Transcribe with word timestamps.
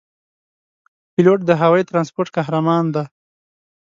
پیلوټ 1.13 1.39
د 1.45 1.51
هوايي 1.61 1.83
ترانسپورت 1.89 2.29
قهرمان 2.37 2.85
دی. 2.95 3.03